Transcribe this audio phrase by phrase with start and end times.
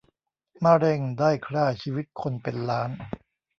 [0.63, 2.89] มะเร็งได้คร่าชีวิตคนเป็นล้าน